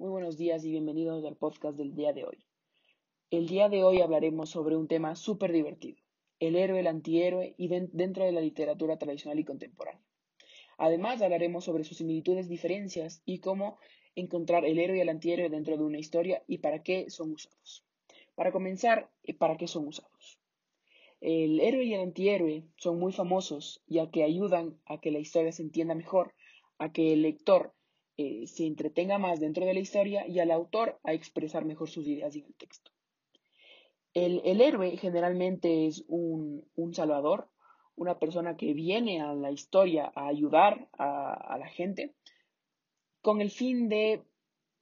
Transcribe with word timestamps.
Muy 0.00 0.08
buenos 0.08 0.38
días 0.38 0.64
y 0.64 0.70
bienvenidos 0.70 1.22
al 1.26 1.36
podcast 1.36 1.76
del 1.76 1.94
día 1.94 2.14
de 2.14 2.24
hoy. 2.24 2.38
El 3.30 3.46
día 3.46 3.68
de 3.68 3.84
hoy 3.84 4.00
hablaremos 4.00 4.48
sobre 4.48 4.74
un 4.74 4.88
tema 4.88 5.14
súper 5.14 5.52
divertido, 5.52 5.98
el 6.38 6.56
héroe, 6.56 6.80
el 6.80 6.86
antihéroe 6.86 7.54
y 7.58 7.68
dentro 7.68 8.24
de 8.24 8.32
la 8.32 8.40
literatura 8.40 8.96
tradicional 8.96 9.38
y 9.38 9.44
contemporánea. 9.44 10.02
Además 10.78 11.20
hablaremos 11.20 11.66
sobre 11.66 11.84
sus 11.84 11.98
similitudes, 11.98 12.48
diferencias 12.48 13.20
y 13.26 13.40
cómo 13.40 13.78
encontrar 14.14 14.64
el 14.64 14.78
héroe 14.78 14.96
y 14.96 15.00
el 15.02 15.10
antihéroe 15.10 15.50
dentro 15.50 15.76
de 15.76 15.84
una 15.84 15.98
historia 15.98 16.42
y 16.46 16.58
para 16.58 16.82
qué 16.82 17.10
son 17.10 17.32
usados. 17.32 17.84
Para 18.34 18.52
comenzar, 18.52 19.10
¿para 19.38 19.58
qué 19.58 19.68
son 19.68 19.86
usados? 19.86 20.40
El 21.20 21.60
héroe 21.60 21.84
y 21.84 21.92
el 21.92 22.00
antihéroe 22.00 22.64
son 22.78 22.98
muy 22.98 23.12
famosos 23.12 23.82
ya 23.86 24.10
que 24.10 24.24
ayudan 24.24 24.80
a 24.86 24.98
que 24.98 25.10
la 25.10 25.18
historia 25.18 25.52
se 25.52 25.60
entienda 25.60 25.94
mejor, 25.94 26.32
a 26.78 26.90
que 26.90 27.12
el 27.12 27.20
lector 27.20 27.74
eh, 28.22 28.46
se 28.46 28.66
entretenga 28.66 29.16
más 29.16 29.40
dentro 29.40 29.64
de 29.64 29.72
la 29.72 29.80
historia 29.80 30.26
y 30.26 30.40
al 30.40 30.50
autor 30.50 31.00
a 31.04 31.14
expresar 31.14 31.64
mejor 31.64 31.88
sus 31.88 32.06
ideas 32.06 32.36
en 32.36 32.44
el 32.44 32.54
texto. 32.54 32.90
El, 34.12 34.60
héroe 34.60 34.98
generalmente 34.98 35.86
es 35.86 36.04
un, 36.06 36.66
salvador, 36.92 37.48
una 37.96 38.18
persona 38.18 38.58
que 38.58 38.74
viene 38.74 39.22
a 39.22 39.32
la 39.32 39.50
historia 39.50 40.12
a 40.14 40.26
ayudar 40.26 40.90
a, 40.98 41.56
la 41.58 41.68
gente 41.68 42.14
con 43.22 43.40
el 43.40 43.50
fin 43.50 43.88
de 43.88 44.22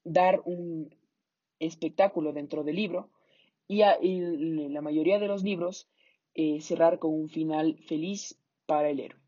dar 0.03 0.43
un 0.45 0.93
espectáculo 1.61 2.33
dentro 2.33 2.65
del 2.65 2.75
libro 2.75 3.13
y, 3.69 3.83
la 4.69 4.81
mayoría 4.81 5.21
de 5.21 5.29
los 5.29 5.45
libros 5.45 5.89
eh, 6.35 6.61
cerrar 6.61 6.99
con 6.99 7.15
un 7.15 7.29
final 7.29 7.79
feliz 7.87 8.37
para 8.67 8.91
el 8.91 8.99
héroe. 8.99 9.28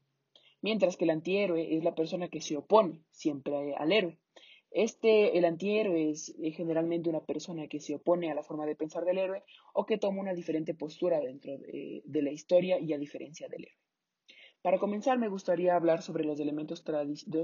Mientras 0.63 0.97
que 0.97 1.05
el 1.05 1.11
antihéroe 1.11 1.77
es 1.77 1.85
la 1.85 1.95
persona 1.95 2.29
que 2.29 2.41
se 2.41 2.57
opone 2.57 3.03
siempre 3.11 3.75
al 3.77 3.93
héroe. 3.93 4.19
Este, 4.71 5.37
el 5.37 5.45
antihéroe 5.45 6.11
es 6.11 6.33
eh, 6.41 6.53
generalmente 6.53 7.09
una 7.11 7.25
persona 7.25 7.67
que 7.67 7.81
se 7.81 7.97
opone 7.97 8.31
a 8.31 8.35
la 8.35 8.45
forma 8.45 8.67
de 8.67 8.77
pensar 8.77 9.05
del 9.05 9.19
héroe 9.19 9.43
o 9.75 9.85
que 9.85 9.99
toma 9.99 10.21
una 10.21 10.33
diferente 10.33 10.75
postura 10.75 11.19
dentro 11.21 11.59
de, 11.59 12.03
la 12.23 12.31
historia 12.31 12.79
y 12.79 12.93
a 12.93 12.99
diferencia 12.99 13.49
del 13.49 13.65
héroe. 13.65 13.79
Para 14.63 14.79
comenzar, 14.79 15.19
me 15.19 15.29
gustaría 15.29 15.75
hablar 15.75 16.03
sobre 16.03 16.25
los 16.25 16.39
elementos, 16.39 16.85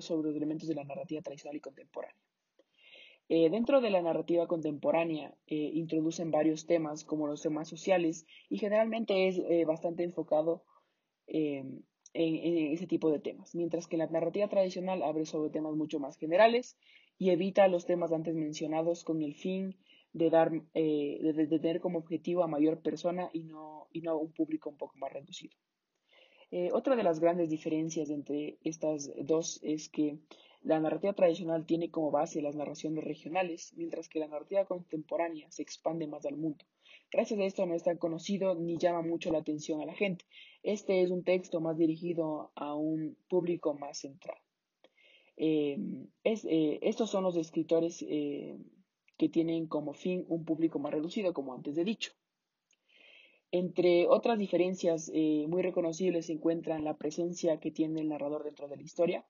sobre 0.01 0.29
los 0.29 0.37
elementos 0.37 0.69
de 0.69 0.75
la 0.75 0.85
narrativa 0.85 1.23
tradicional 1.23 1.57
y 1.57 1.61
contemporánea. 1.61 2.23
Eh, 3.29 3.51
dentro 3.51 3.81
de 3.81 3.91
la 3.91 4.03
narrativa 4.03 4.47
contemporánea 4.47 5.35
eh, 5.49 5.57
introducen 5.57 6.31
varios 6.31 6.67
temas 6.67 7.03
como 7.03 7.27
los 7.27 7.43
temas 7.43 7.69
sociales 7.69 8.25
y 8.49 8.59
generalmente 8.59 9.27
es 9.27 9.43
bastante 9.67 10.05
enfocado 10.05 10.63
en, 12.17 12.73
ese 12.73 12.87
tipo 12.87 13.11
de 13.11 13.19
temas, 13.19 13.55
mientras 13.55 13.87
que 13.87 13.97
la 13.97 14.07
narrativa 14.07 14.49
tradicional 14.49 15.03
abre 15.03 15.27
sobre 15.27 15.51
temas 15.51 15.75
mucho 15.75 16.01
más 16.01 16.17
generales 16.17 16.77
y 17.19 17.31
evita 17.31 17.69
los 17.69 17.87
temas 17.87 18.13
antes 18.13 18.35
mencionados 18.35 19.05
con 19.05 19.23
el 19.23 19.35
fin 19.35 19.77
de, 20.13 20.31
dar, 20.31 20.51
eh, 20.75 21.19
de, 21.23 21.47
tener 21.59 21.81
como 21.81 21.99
objetivo 21.99 22.43
a 22.43 22.49
mayor 22.49 22.81
persona 22.81 23.29
y 23.33 23.43
no, 23.45 23.89
y 23.93 24.01
no 24.01 24.13
a 24.13 24.17
un 24.17 24.33
público 24.33 24.71
un 24.71 24.77
poco 24.77 24.97
más 24.99 25.13
reducido. 25.13 25.55
Eh, 26.51 26.71
otra 26.73 26.97
de 26.97 27.03
las 27.03 27.21
grandes 27.21 27.51
diferencias 27.51 28.09
entre 28.09 28.59
estas 28.63 29.11
dos 29.25 29.59
es 29.63 29.89
que 29.89 30.19
la 30.67 30.81
narrativa 30.81 31.13
tradicional 31.13 31.65
tiene 31.65 31.91
como 31.91 32.11
base 32.11 32.43
las 32.43 32.57
narraciones 32.57 33.05
regionales, 33.05 33.73
mientras 33.77 34.09
que 34.09 34.19
la 34.19 34.27
narrativa 34.27 34.65
contemporánea 34.65 35.49
se 35.53 35.63
expande 35.63 36.09
más 36.09 36.27
al 36.27 36.37
mundo. 36.37 36.65
Gracias 37.13 37.39
a 37.39 37.45
esto 37.45 37.67
no 37.67 37.75
es 37.75 37.85
tan 37.85 37.99
conocido 37.99 38.57
ni 38.57 38.77
llama 38.77 39.03
mucho 39.03 39.31
la 39.31 39.39
atención 39.39 39.81
a 39.81 39.87
la 39.87 39.95
gente. 39.95 40.25
Este 40.65 41.03
es 41.03 41.11
un 41.11 41.23
texto 41.23 41.61
más 41.61 41.79
dirigido 41.79 42.51
a 42.57 42.75
un 42.75 43.17
público 43.29 43.75
más 43.75 43.99
central. 43.99 44.39
Em, 45.37 46.09
eh, 46.25 46.79
estos 46.83 47.11
son 47.11 47.23
los 47.23 47.37
escritores 47.37 48.05
eh, 48.09 48.59
que 49.17 49.29
tienen 49.29 49.69
como 49.69 49.93
fin 49.93 50.25
un 50.29 50.45
público 50.45 50.81
más 50.81 50.93
reducido, 50.93 51.33
como 51.33 51.55
antes 51.55 51.79
he 51.79 51.85
dicho. 51.85 52.11
Entre 53.53 54.09
otras 54.09 54.37
diferencias 54.37 55.13
eh, 55.15 55.47
muy 55.47 55.63
reconocibles 55.63 56.27
se 56.27 56.33
encuentran 56.33 56.83
la 56.83 56.97
presencia 56.97 57.61
que 57.61 57.71
tiene 57.71 58.01
el 58.01 58.09
narrador 58.09 58.43
dentro 58.43 58.67
de 58.67 58.77
la 58.77 58.83
historia. 58.83 59.25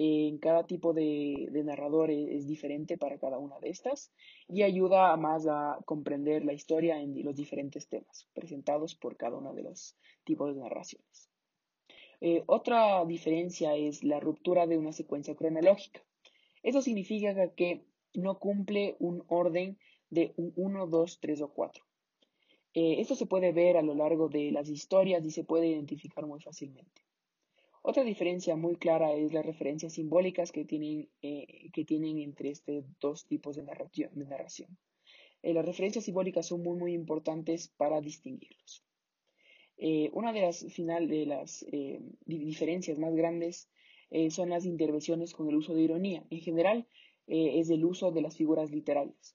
En 0.00 0.38
cada 0.38 0.64
tipo 0.64 0.92
de, 0.92 1.50
narrador 1.64 2.12
es, 2.12 2.28
es, 2.28 2.46
diferente 2.46 2.96
para 2.96 3.18
cada 3.18 3.38
una 3.38 3.58
de 3.58 3.70
estas 3.70 4.12
y 4.46 4.62
ayuda 4.62 5.16
más 5.16 5.48
a 5.48 5.76
comprender 5.86 6.44
la 6.44 6.52
historia 6.52 7.00
en 7.00 7.24
los 7.24 7.34
diferentes 7.34 7.88
temas 7.88 8.28
presentados 8.32 8.94
por 8.94 9.16
cada 9.16 9.38
uno 9.38 9.54
de 9.54 9.64
los 9.64 9.96
tipos 10.22 10.54
de 10.54 10.60
narraciones. 10.60 11.28
Eh, 12.20 12.44
otra 12.46 13.04
diferencia 13.06 13.74
es 13.74 14.04
la 14.04 14.20
ruptura 14.20 14.68
de 14.68 14.78
una 14.78 14.92
secuencia 14.92 15.34
cronológica. 15.34 16.00
Eso 16.62 16.80
significa 16.80 17.50
que 17.54 17.84
no 18.14 18.38
cumple 18.38 18.94
un 19.00 19.24
orden 19.26 19.78
de 20.10 20.32
1, 20.36 20.86
2, 20.86 21.18
3 21.20 21.42
o 21.42 21.48
4. 21.48 21.84
Eh, 22.74 23.00
esto 23.00 23.16
se 23.16 23.26
puede 23.26 23.50
ver 23.50 23.76
a 23.76 23.82
lo 23.82 23.96
largo 23.96 24.28
de 24.28 24.52
las 24.52 24.68
historias 24.68 25.24
y 25.24 25.32
se 25.32 25.42
puede 25.42 25.66
identificar 25.66 26.24
muy 26.24 26.38
fácilmente. 26.38 27.02
Otra 27.90 28.04
diferencia 28.04 28.54
muy 28.54 28.76
clara 28.76 29.14
es 29.14 29.32
las 29.32 29.46
referencias 29.46 29.94
simbólicas 29.94 30.52
que 30.52 30.66
tienen, 30.66 31.08
eh, 31.22 31.70
entre 31.74 32.50
estos 32.50 32.84
dos 33.00 33.24
tipos 33.24 33.56
de, 33.56 33.62
narración. 33.62 34.76
las 35.42 35.64
referencias 35.64 36.04
simbólicas 36.04 36.46
son 36.46 36.62
muy, 36.62 36.76
muy 36.76 36.92
importantes 36.92 37.68
para 37.78 38.02
distinguirlos. 38.02 38.84
Eh, 39.78 40.10
una 40.12 40.34
de 40.34 40.42
las, 40.42 40.66
final, 40.70 41.08
de 41.08 41.24
las 41.24 41.62
eh, 41.72 42.02
diferencias 42.26 42.98
más 42.98 43.14
grandes 43.14 43.70
eh, 44.10 44.30
son 44.30 44.50
las 44.50 44.66
intervenciones 44.66 45.32
con 45.32 45.48
el 45.48 45.56
uso 45.56 45.72
de 45.72 45.80
ironía. 45.80 46.26
En 46.28 46.40
general, 46.40 46.86
es 47.26 47.70
el 47.70 47.86
uso 47.86 48.12
de 48.12 48.20
las 48.20 48.36
figuras 48.36 48.70
literarias. 48.70 49.34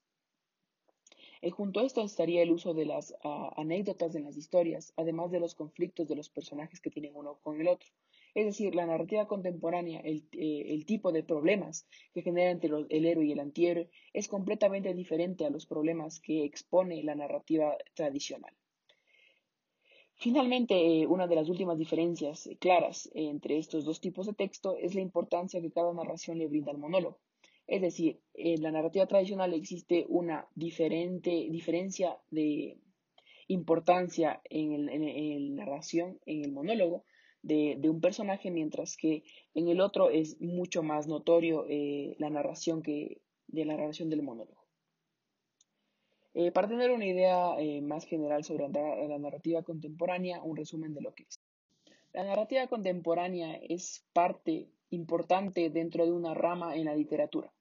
junto 1.53 1.79
a 1.79 1.85
esto 1.85 2.03
estaría 2.03 2.43
el 2.43 2.51
uso 2.51 2.75
de 2.75 2.85
las 2.85 3.15
ah, 3.23 3.51
anécdotas 3.57 4.13
en 4.13 4.25
las 4.25 4.37
historias, 4.37 4.93
además 4.95 5.31
de 5.31 5.39
los 5.39 5.55
conflictos 5.55 6.07
de 6.07 6.15
los 6.15 6.29
personajes 6.29 6.79
que 6.81 6.91
tienen 6.91 7.15
uno 7.15 7.39
con 7.41 7.59
el 7.59 7.67
otro. 7.67 7.89
Es 8.35 8.45
decir, 8.45 8.73
la 8.75 8.85
narrativa 8.85 9.27
contemporánea, 9.27 9.99
el, 9.99 10.27
el 10.31 10.85
tipo 10.85 11.11
de 11.11 11.23
problemas 11.23 11.87
que 12.13 12.23
genera 12.23 12.51
entre 12.51 12.71
el 12.89 13.05
héroe 13.05 13.25
y 13.25 13.31
el 13.31 13.39
antihéroe, 13.39 13.89
es 14.13 14.27
completamente 14.27 14.93
diferente 14.93 15.45
a 15.45 15.49
los 15.49 15.65
problemas 15.65 16.19
que 16.19 16.43
expone 16.43 17.03
la 17.03 17.15
narrativa 17.15 17.77
tradicional. 17.93 18.53
Finalmente, 20.15 20.75
eh, 20.75 21.07
una 21.07 21.27
de 21.27 21.35
las 21.35 21.49
últimas 21.49 21.77
diferencias 21.77 22.47
eh, 22.47 22.57
claras 22.57 23.09
entre 23.13 23.57
estos 23.57 23.83
dos 23.83 23.99
tipos 23.99 24.25
de 24.25 24.33
texto 24.33 24.77
es 24.77 24.95
la 24.95 25.01
importancia 25.01 25.61
que 25.61 25.71
cada 25.71 25.93
narración 25.93 26.37
le 26.37 26.47
brinda 26.47 26.71
al 26.71 26.77
monólogo. 26.77 27.19
Es 27.67 27.81
decir, 27.81 28.21
en 28.33 28.61
la 28.61 28.71
narrativa 28.71 29.07
tradicional 29.07 29.53
existe 29.53 30.05
una 30.07 30.47
diferente 30.55 31.47
diferencia 31.49 32.17
de 32.29 32.77
importancia 33.47 34.41
en, 34.49 34.85
la 34.85 35.63
narración, 35.63 36.19
en 36.25 36.43
el 36.43 36.51
monólogo 36.51 37.03
de, 37.43 37.89
un 37.89 38.01
personaje, 38.01 38.49
mientras 38.49 38.97
que 38.97 39.23
en 39.53 39.67
el 39.67 39.81
otro 39.81 40.09
es 40.09 40.41
mucho 40.41 40.81
más 40.81 41.07
notorio 41.07 41.65
eh, 41.69 42.15
la 42.17 42.29
narración 42.29 42.81
que 42.81 43.21
de 43.47 43.65
la 43.65 43.75
narración 43.75 44.09
del 44.09 44.23
monólogo. 44.23 44.63
Eh, 46.33 46.51
para 46.51 46.67
tener 46.67 46.89
una 46.89 47.05
idea 47.05 47.55
eh, 47.59 47.81
más 47.81 48.05
general 48.05 48.43
sobre 48.43 48.67
la 48.67 49.19
narrativa 49.19 49.61
contemporánea, 49.61 50.41
un 50.41 50.57
resumen 50.57 50.93
de 50.95 51.01
lo 51.01 51.13
que 51.13 51.23
es. 51.23 51.39
La 52.13 52.23
narrativa 52.23 52.65
contemporánea 52.67 53.55
es 53.55 54.03
parte 54.13 54.67
importante 54.89 55.69
dentro 55.69 56.05
de 56.05 56.11
una 56.11 56.33
rama 56.33 56.75
en 56.75 56.85
la 56.85 56.95
literatura. 56.95 57.51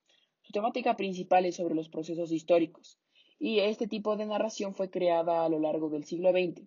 Su 0.42 0.52
temática 0.52 0.96
principal 0.96 1.44
es 1.44 1.56
sobre 1.56 1.74
los 1.74 1.88
procesos 1.88 2.32
históricos 2.32 2.98
y 3.38 3.58
este 3.58 3.88
tipo 3.88 4.16
de 4.16 4.26
narración 4.26 4.74
fue 4.74 4.90
creada 4.90 5.44
a 5.44 5.48
lo 5.48 5.58
largo 5.58 5.88
del 5.90 6.04
siglo 6.04 6.30
XX, 6.30 6.62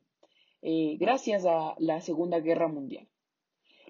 eh, 0.67 0.97
gracias 0.99 1.45
a 1.45 1.75
la 1.77 2.01
Segunda 2.01 2.39
Guerra 2.39 2.67
Mundial. 2.67 3.07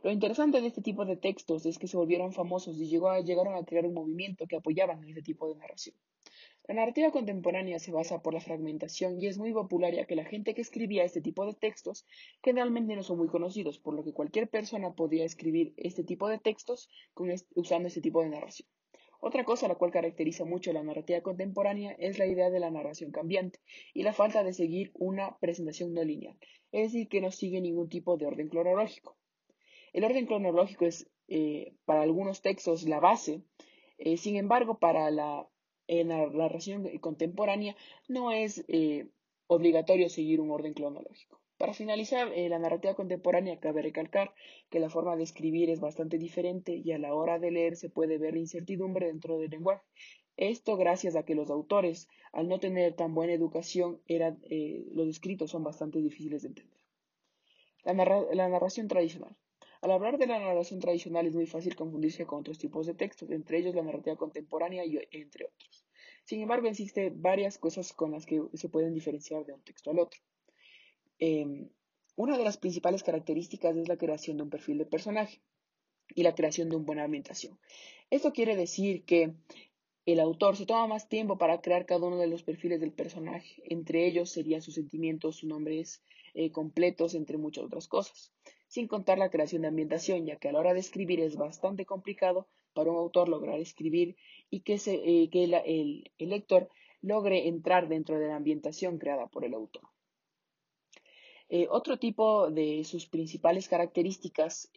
Lo 0.04 0.12
interesante 0.12 0.60
de 0.60 0.68
este 0.68 0.82
tipo 0.82 1.06
de 1.06 1.16
textos 1.16 1.66
es 1.66 1.80
que 1.80 1.88
se 1.88 1.96
volvieron 1.96 2.34
famosos 2.34 2.78
y 2.78 2.90
llegaron 2.90 3.56
a 3.56 3.64
crear 3.64 3.86
un 3.86 3.94
movimiento 3.94 4.46
que 4.46 4.58
apoyaban 4.58 5.02
este 5.08 5.22
tipo 5.22 5.48
de 5.48 5.56
narración. 5.56 5.96
La 6.68 6.76
narrativa 6.76 7.12
contemporánea 7.12 7.80
se 7.80 7.94
basa 7.94 8.22
por 8.22 8.34
la 8.34 8.42
fragmentación 8.42 9.22
y 9.22 9.28
es 9.28 9.38
muy 9.38 9.54
popular 9.54 9.94
ya 9.94 10.06
que 10.06 10.18
la 10.18 10.26
gente 10.26 10.54
que 10.54 10.60
escribía 10.60 11.06
este 11.06 11.22
tipo 11.22 11.46
de 11.46 11.54
textos 11.54 12.06
generalmente 12.44 12.94
no 12.94 13.04
son 13.04 13.20
muy 13.20 13.30
conocidos, 13.30 13.80
por 13.80 13.94
lo 13.94 14.04
que 14.04 14.12
cualquier 14.12 14.50
persona 14.50 14.96
podría 14.96 15.24
escribir 15.24 15.74
este 15.78 16.04
tipo 16.04 16.28
de 16.28 16.40
textos 16.40 16.90
usando 17.56 17.88
este 17.88 18.02
tipo 18.02 18.22
de 18.22 18.32
narración. 18.32 18.68
Otra 19.28 19.44
cosa 19.44 19.68
la 19.68 19.74
cual 19.74 19.90
caracteriza 19.90 20.46
mucho 20.46 20.72
la 20.72 20.84
narrativa 20.84 21.20
contemporánea 21.22 21.96
es 21.98 22.20
la 22.20 22.28
idea 22.28 22.52
de 22.52 22.60
la 22.60 22.70
narración 22.70 23.10
cambiante 23.12 23.60
y 23.92 24.04
la 24.04 24.14
falta 24.14 24.44
de 24.44 24.54
seguir 24.54 24.92
una 24.94 25.36
presentación 25.40 25.96
no 25.96 26.04
lineal, 26.04 26.38
es 26.72 26.92
decir, 26.92 27.08
que 27.08 27.22
no 27.22 27.32
sigue 27.32 27.60
ningún 27.60 27.90
tipo 27.90 28.18
de 28.18 28.28
orden 28.28 28.50
cronológico. 28.50 29.18
El 29.94 30.04
orden 30.04 30.28
cronológico 30.28 30.86
es 30.86 31.10
eh, 31.28 31.74
para 31.86 32.04
algunos 32.04 32.44
textos 32.44 32.84
la 32.84 33.00
base, 33.00 33.42
eh, 33.98 34.18
sin 34.18 34.36
embargo, 34.36 34.78
para 34.78 35.10
la 35.10 35.50
en 35.88 36.10
la 36.10 36.28
narración 36.28 36.86
contemporánea 37.00 37.76
no 38.08 38.32
es 38.32 38.64
eh, 38.68 39.08
obligatorio 39.48 40.08
seguir 40.08 40.40
un 40.40 40.52
orden 40.52 40.76
cronológico. 40.76 41.42
Para 41.58 41.74
finalizar, 41.74 42.34
eh, 42.34 42.50
la 42.50 42.60
narrativa 42.60 42.96
contemporánea 42.96 43.60
cabe 43.62 43.82
recalcar 43.82 44.34
que 44.70 44.82
la 44.82 44.90
forma 44.90 45.16
de 45.16 45.24
escribir 45.24 45.70
es 45.70 45.80
bastante 45.80 46.18
diferente 46.18 46.76
y 46.76 46.92
a 46.92 46.98
la 46.98 47.14
hora 47.14 47.40
de 47.40 47.50
leer 47.50 47.78
se 47.78 47.90
puede 47.90 48.18
ver 48.18 48.36
incertidumbre 48.36 49.08
dentro 49.08 49.38
del 49.38 49.52
lenguaje, 49.52 49.82
Esto 50.36 50.76
gracias 50.76 51.16
a 51.16 51.24
que 51.24 51.34
los 51.34 51.50
autores, 51.50 52.10
al 52.34 52.50
no 52.50 52.60
tener 52.60 52.94
tan 52.94 53.14
buena 53.14 53.32
educación, 53.32 54.02
eh, 54.08 54.86
los 54.92 55.08
escritos 55.08 55.52
son 55.52 55.64
bastante 55.64 56.00
difíciles 56.00 56.42
de 56.42 56.50
entender. 56.50 56.80
La, 57.84 57.94
la 57.94 58.50
narración 58.50 58.90
tradicional. 58.90 59.34
Al 59.82 59.92
hablar 59.92 60.18
de 60.18 60.28
la 60.28 60.40
narración 60.40 60.82
tradicional 60.82 61.26
es 61.26 61.36
muy 61.36 61.46
fácil 61.46 61.76
confundirse 61.76 62.26
con 62.26 62.40
otros 62.40 62.58
tipos 62.58 62.86
de 62.86 62.96
textos, 62.96 63.32
entre 63.32 63.60
ellos 63.60 63.76
la 63.76 63.84
narrativa 63.84 64.18
contemporánea 64.18 64.84
y 64.84 65.00
entre 65.12 65.46
otros. 65.46 65.86
Sin 66.26 66.42
embargo, 66.42 66.68
existen 66.68 67.22
varias 67.22 67.58
cosas 67.58 67.94
con 67.94 68.12
las 68.12 68.26
que 68.26 68.42
se 68.56 68.68
pueden 68.68 68.94
diferenciar 68.94 69.46
de 69.46 69.54
un 69.54 69.62
texto 69.62 69.92
al 69.92 70.00
otro. 70.00 70.20
Em, 71.20 71.70
una 72.16 72.38
de 72.38 72.44
las 72.44 72.58
principales 72.58 73.04
características 73.04 73.76
es 73.76 73.88
la 73.88 73.98
creación 73.98 74.38
de 74.38 74.44
un 74.44 74.50
perfil 74.50 74.78
de 74.78 74.86
personaje 74.86 75.42
y 76.14 76.24
la 76.24 76.36
creación 76.36 76.70
de 76.70 76.76
una 76.76 76.86
buena 76.86 77.04
ambientación. 77.04 77.60
Esto 78.10 78.32
quiere 78.34 78.56
decir 78.56 79.04
que 79.06 79.34
el 80.06 80.20
autor 80.20 80.56
se 80.56 80.68
toma 80.68 80.86
más 80.86 81.10
tiempo 81.10 81.38
para 81.38 81.62
crear 81.62 81.86
cada 81.88 82.06
uno 82.06 82.18
de 82.18 82.28
los 82.28 82.44
perfiles 82.44 82.80
del 82.80 82.92
personaje. 82.92 83.64
Entre 83.66 84.06
ellos 84.06 84.30
serían 84.30 84.62
sus 84.62 84.76
sentimientos, 84.76 85.38
sus 85.38 85.50
nombres 85.50 86.04
eh, 86.36 86.52
completos, 86.52 87.16
entre 87.16 87.38
muchas 87.38 87.64
otras 87.64 87.88
cosas. 87.88 88.32
Sin 88.68 88.88
contar 88.88 89.18
la 89.18 89.32
creación 89.32 89.64
de 89.64 89.70
ambientación, 89.70 90.26
ya 90.26 90.36
que 90.36 90.50
a 90.50 90.52
la 90.52 90.60
hora 90.60 90.74
de 90.74 90.80
escribir 90.80 91.22
es 91.22 91.38
bastante 91.38 91.86
complicado 91.86 92.48
para 92.74 92.92
un 92.92 92.98
autor 92.98 93.30
lograr 93.30 93.60
escribir 93.60 94.16
y 94.52 94.60
que, 94.60 94.76
eh, 94.76 95.30
el, 96.18 96.30
lector 96.30 96.70
logre 97.02 97.48
entrar 97.48 97.88
dentro 97.88 98.20
de 98.20 98.28
la 98.28 98.36
ambientación 98.36 99.00
creada 99.00 99.28
por 99.28 99.44
el 99.44 99.56
autor. 99.56 99.95
Eh, 101.50 101.68
otro 101.70 102.00
tipo 102.00 102.50
de 102.50 102.84
sus 102.84 103.06
principales 103.08 103.68
características 103.70 104.72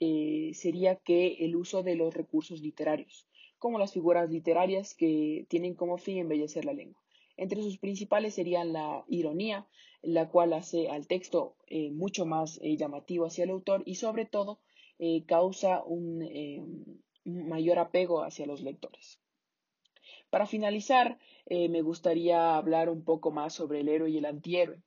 sería 0.52 0.96
que 0.96 1.36
el 1.40 1.56
uso 1.56 1.82
de 1.82 1.94
los 1.96 2.14
recursos 2.14 2.60
literarios 2.60 3.26
como 3.58 3.78
las 3.78 3.92
figuras 3.92 4.30
literarias 4.30 4.94
que 4.94 5.46
tienen 5.48 5.74
como 5.74 5.98
fin 5.98 6.18
embellecer 6.18 6.64
la 6.64 6.72
lengua. 6.72 7.02
Entre 7.36 7.62
sus 7.62 7.78
principales 7.78 8.34
serían 8.34 8.72
la 8.72 9.04
ironía, 9.08 9.66
la 10.02 10.28
cual 10.28 10.52
hace 10.52 10.88
al 10.88 11.06
texto 11.06 11.56
eh, 11.66 11.90
mucho 11.90 12.24
más 12.26 12.58
eh, 12.62 12.76
llamativo 12.76 13.26
hacia 13.26 13.44
el 13.44 13.50
autor 13.50 13.82
y 13.84 13.96
sobre 13.96 14.24
todo 14.24 14.60
eh, 14.98 15.24
causa 15.26 15.82
un, 15.84 17.02
mayor 17.24 17.78
apego 17.78 18.22
hacia 18.22 18.46
los 18.46 18.62
lectores. 18.62 19.20
Para 20.30 20.46
finalizar, 20.46 21.18
me 21.48 21.82
gustaría 21.82 22.56
hablar 22.56 22.88
un 22.88 23.02
poco 23.04 23.30
más 23.30 23.54
sobre 23.54 23.80
el 23.80 23.88
héroe 23.88 24.10
y 24.10 24.18
el 24.18 24.24
antihéroe. 24.24 24.82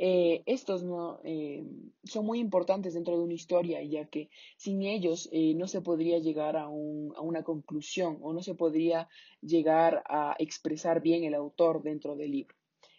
Eh, 0.00 0.44
estos 0.46 0.84
no, 0.84 1.18
eh, 1.24 1.64
son 2.04 2.24
muy 2.24 2.38
importantes 2.38 2.94
dentro 2.94 3.18
de 3.18 3.24
una 3.24 3.34
historia, 3.34 3.82
ya 3.82 4.04
que 4.04 4.30
sin 4.56 4.82
ellos 4.84 5.28
eh, 5.32 5.54
no 5.54 5.66
se 5.66 5.80
podría 5.80 6.20
llegar 6.20 6.56
a, 6.56 6.68
una 6.68 7.42
conclusión 7.42 8.16
o 8.22 8.32
no 8.32 8.40
se 8.40 8.54
podría 8.54 9.08
llegar 9.42 10.04
a 10.06 10.36
expresar 10.38 11.02
bien 11.02 11.24
el 11.24 11.34
autor 11.34 11.82
dentro 11.82 12.14
del 12.14 12.30
libro. 12.30 12.54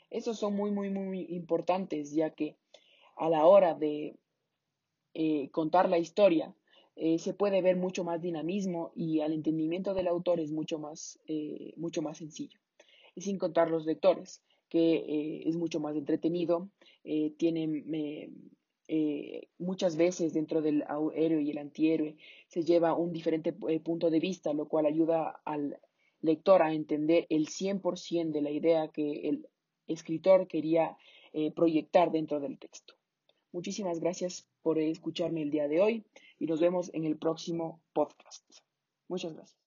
Estos 0.09 0.39
son 0.39 0.55
muy, 0.57 0.71
muy, 0.71 0.89
muy 0.89 1.25
importantes, 1.29 2.11
ya 2.11 2.31
que 2.31 2.57
a 3.15 3.29
la 3.29 3.45
hora 3.45 3.75
de 3.75 4.17
contar 5.51 5.89
la 5.89 5.99
historia, 5.99 6.53
se 6.95 7.33
puede 7.33 7.61
ver 7.61 7.75
mucho 7.75 8.03
más 8.03 8.21
dinamismo 8.21 8.91
y 8.95 9.21
al 9.21 9.33
entendimiento 9.33 9.93
del 9.93 10.07
autor 10.07 10.39
es 10.39 10.51
mucho 10.51 10.79
más, 10.79 11.19
mucho 11.75 12.01
más 12.01 12.17
sencillo. 12.17 12.59
Sin 13.17 13.37
contar 13.37 13.69
los 13.69 13.85
lectores 13.85 14.41
que 14.69 14.95
eh, 14.95 15.43
es 15.45 15.55
mucho 15.57 15.79
más 15.79 15.95
entretenido, 15.95 16.69
eh, 17.03 17.33
tiene 17.37 17.83
eh, 18.87 19.47
muchas 19.57 19.97
veces 19.97 20.33
dentro 20.33 20.61
del 20.61 20.83
héroe 21.15 21.41
y 21.41 21.51
el 21.51 21.57
antihéroe 21.57 22.15
se 22.47 22.63
lleva 22.63 22.93
un 22.93 23.11
diferente 23.11 23.53
punto 23.53 24.09
de 24.09 24.19
vista, 24.19 24.53
lo 24.53 24.67
cual 24.67 24.85
ayuda 24.85 25.41
al 25.45 25.79
lector 26.21 26.61
a 26.61 26.73
entender 26.73 27.25
el 27.29 27.47
100% 27.47 28.31
de 28.31 28.41
la 28.41 28.51
idea 28.51 28.87
que 28.89 29.29
el 29.29 29.47
escritor 29.87 30.47
quería 30.47 30.97
proyectar 31.55 32.11
dentro 32.11 32.39
del 32.39 32.57
texto. 32.57 32.95
Muchísimas 33.51 33.99
gracias 33.99 34.47
por 34.61 34.79
escucharme 34.79 35.43
el 35.43 35.51
día 35.51 35.67
de 35.67 35.81
hoy 35.81 36.03
y 36.39 36.47
nos 36.47 36.59
vemos 36.59 36.91
en 36.93 37.05
el 37.05 37.17
próximo 37.17 37.81
podcast. 37.93 38.43
Muchas 39.07 39.33
gracias. 39.33 39.58